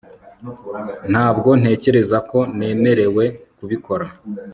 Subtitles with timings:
[1.11, 3.25] ntabwo ntekereza ko nemerewe
[3.57, 4.05] kubikora